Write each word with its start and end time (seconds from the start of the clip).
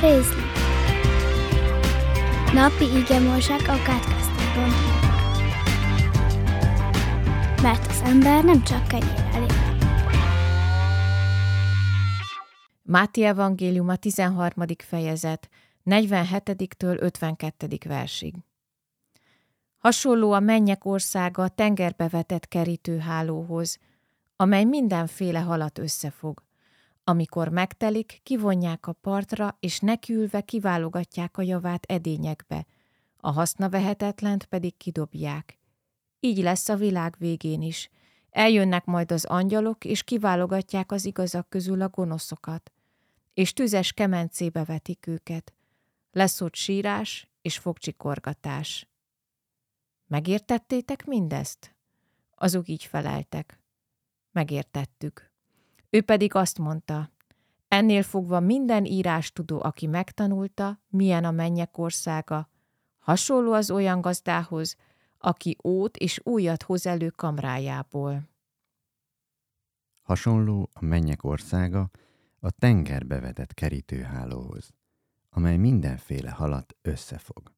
Rézli 0.00 0.42
Napi 2.54 2.84
igemorság 2.96 3.60
a 3.60 3.82
kátkáztában 3.82 4.70
Mert 7.62 7.86
az 7.86 8.02
ember 8.04 8.44
nem 8.44 8.62
csak 8.62 8.88
kenyérrel 8.88 9.42
él. 9.42 9.78
Máté 12.82 13.24
Evangélium 13.24 13.88
a 13.88 13.96
13. 13.96 14.64
fejezet, 14.78 15.48
47-től 15.84 17.00
52. 17.00 17.78
versig. 17.84 18.34
Hasonló 19.78 20.32
a 20.32 20.40
mennyek 20.40 20.84
országa 20.84 21.42
a 21.42 21.48
tengerbe 21.48 22.08
vetett 22.08 22.48
kerítőhálóhoz, 22.48 23.78
amely 24.36 24.64
mindenféle 24.64 25.38
halat 25.38 25.78
összefog. 25.78 26.46
Amikor 27.08 27.48
megtelik, 27.48 28.20
kivonják 28.22 28.86
a 28.86 28.92
partra, 28.92 29.56
és 29.60 29.78
nekülve 29.78 30.40
kiválogatják 30.40 31.36
a 31.36 31.42
javát 31.42 31.84
edényekbe, 31.84 32.66
a 33.16 33.30
hasznavehetetlent 33.30 34.44
pedig 34.44 34.76
kidobják. 34.76 35.58
Így 36.20 36.38
lesz 36.38 36.68
a 36.68 36.76
világ 36.76 37.14
végén 37.18 37.62
is. 37.62 37.90
Eljönnek 38.30 38.84
majd 38.84 39.12
az 39.12 39.24
angyalok, 39.24 39.84
és 39.84 40.02
kiválogatják 40.02 40.92
az 40.92 41.04
igazak 41.04 41.48
közül 41.48 41.82
a 41.82 41.88
gonoszokat, 41.88 42.72
és 43.34 43.52
tüzes 43.52 43.92
kemencébe 43.92 44.64
vetik 44.64 45.06
őket. 45.06 45.54
Lesz 46.10 46.40
ott 46.40 46.54
sírás 46.54 47.30
és 47.42 47.58
fogcsikorgatás. 47.58 48.88
Megértettétek 50.06 51.04
mindezt? 51.04 51.74
Azok 52.34 52.68
így 52.68 52.84
feleltek. 52.84 53.60
Megértettük. 54.32 55.27
Ő 55.90 56.02
pedig 56.02 56.34
azt 56.34 56.58
mondta, 56.58 57.10
ennél 57.68 58.02
fogva 58.02 58.40
minden 58.40 58.84
írás 58.84 59.32
tudó, 59.32 59.62
aki 59.62 59.86
megtanulta, 59.86 60.80
milyen 60.88 61.24
a 61.24 61.30
mennyek 61.30 61.78
országa, 61.78 62.48
hasonló 62.98 63.52
az 63.52 63.70
olyan 63.70 64.00
gazdához, 64.00 64.76
aki 65.18 65.56
ót 65.64 65.96
és 65.96 66.20
újat 66.22 66.62
hoz 66.62 66.86
elő 66.86 67.08
kamrájából. 67.08 68.28
Hasonló 70.02 70.70
a 70.72 70.84
mennyek 70.84 71.24
országa 71.24 71.90
a 72.40 72.50
tengerbe 72.50 73.20
vetett 73.20 73.54
kerítőhálóhoz, 73.54 74.70
amely 75.30 75.56
mindenféle 75.56 76.30
halat 76.30 76.76
összefog. 76.82 77.52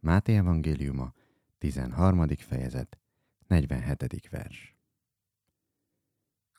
Máté 0.00 0.36
evangéliuma, 0.36 1.12
13. 1.58 2.26
fejezet, 2.28 2.98
47. 3.46 4.28
vers. 4.30 4.75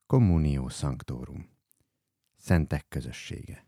Communio 0.08 0.70
Sanctorum. 0.70 1.50
Szentek 2.38 2.86
közössége. 2.90 3.66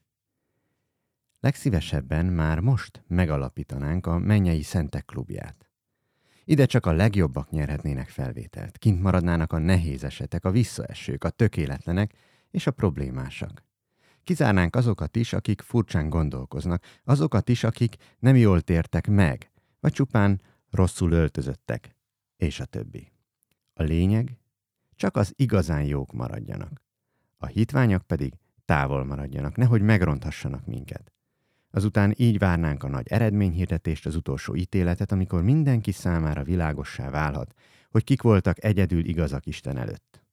Legszívesebben 1.40 2.26
már 2.26 2.60
most 2.60 3.04
megalapítanánk 3.08 4.06
a 4.06 4.18
mennyei 4.18 4.62
szentek 4.62 5.06
klubját. 5.06 5.70
Ide 6.46 6.66
csak 6.66 6.86
a 6.86 6.92
legjobbak 6.92 7.50
nyerhetnének 7.50 8.10
felvételt, 8.10 8.78
kint 8.78 9.02
maradnának 9.02 9.54
a 9.54 9.58
nehéz 9.58 10.04
esetek, 10.04 10.46
a 10.46 10.52
visszaesők, 10.52 11.24
a 11.24 11.30
tökéletlenek 11.30 12.14
és 12.52 12.68
a 12.68 12.72
problémásak. 12.72 13.64
Kizárnánk 14.24 14.76
azokat 14.76 15.16
is, 15.16 15.34
akik 15.34 15.62
furcsán 15.62 16.10
gondolkoznak, 16.10 16.84
azokat 17.04 17.50
is, 17.50 17.64
akik 17.64 17.96
nem 18.20 18.36
jól 18.36 18.62
tértek 18.62 19.08
meg, 19.08 19.52
vagy 19.80 19.94
csupán 19.94 20.42
rosszul 20.70 21.12
öltözöttek, 21.12 21.96
és 22.38 22.60
a 22.60 22.66
többi. 22.66 23.12
A 23.74 23.84
lényeg, 23.84 24.38
csak 25.00 25.18
az 25.18 25.34
igazán 25.36 25.84
jók 25.84 26.12
maradjanak. 26.12 26.82
A 27.38 27.46
hitványak 27.46 28.02
pedig 28.02 28.34
távol 28.66 29.04
maradjanak, 29.04 29.56
nehogy 29.56 29.82
megronthassanak 29.82 30.66
minket. 30.66 31.12
Azután 31.72 32.14
így 32.18 32.38
várnánk 32.38 32.84
a 32.84 32.88
nagy 32.88 33.08
eredményhirdetést, 33.08 34.06
az 34.06 34.16
utolsó 34.16 34.56
ítéletet, 34.56 35.12
amikor 35.12 35.44
mindenki 35.44 35.92
számára 35.92 36.44
világossá 36.44 37.10
válhat, 37.10 37.54
hogy 37.90 38.04
kik 38.04 38.22
voltak 38.22 38.64
egyedül 38.64 39.06
igazak 39.06 39.46
Isten 39.46 39.78
előtt. 39.78 40.24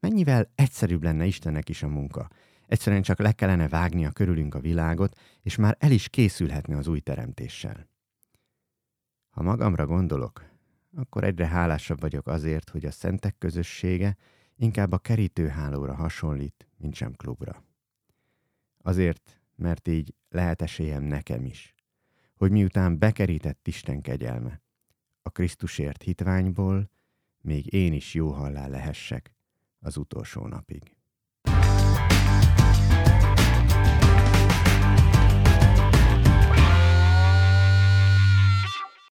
Mennyivel 0.00 0.50
egyszerűbb 0.54 1.02
lenne 1.02 1.24
Istennek 1.24 1.68
is 1.68 1.82
a 1.82 1.88
munka. 1.88 2.28
Egyszerűen 2.66 3.02
csak 3.02 3.18
le 3.18 3.32
kellene 3.32 3.68
vágnia 3.68 4.10
körülünk 4.10 4.54
a 4.54 4.60
világot, 4.60 5.18
és 5.42 5.56
már 5.56 5.76
el 5.78 5.90
is 5.90 6.08
készülhetne 6.08 6.76
az 6.76 6.86
új 6.86 7.00
teremtéssel. 7.00 7.88
Ha 9.30 9.42
magamra 9.42 9.86
gondolok, 9.86 10.51
akkor 10.94 11.24
egyre 11.24 11.46
hálásabb 11.46 12.00
vagyok 12.00 12.26
azért, 12.26 12.70
hogy 12.70 12.84
a 12.84 12.90
szentek 12.90 13.38
közössége 13.38 14.16
inkább 14.56 14.92
a 14.92 14.98
kerítőhálóra 14.98 15.94
hasonlít, 15.94 16.66
mint 16.76 16.94
sem 16.94 17.12
klubra. 17.12 17.64
Azért, 18.78 19.40
mert 19.56 19.88
így 19.88 20.14
lehet 20.28 20.62
esélyem 20.62 21.02
nekem 21.02 21.44
is, 21.44 21.74
hogy 22.34 22.50
miután 22.50 22.98
bekerített 22.98 23.68
Isten 23.68 24.00
kegyelme, 24.00 24.60
a 25.22 25.30
Krisztusért 25.30 26.02
hitványból 26.02 26.90
még 27.40 27.72
én 27.72 27.92
is 27.92 28.14
jó 28.14 28.30
hallá 28.30 28.66
lehessek 28.66 29.34
az 29.78 29.96
utolsó 29.96 30.46
napig. 30.46 30.96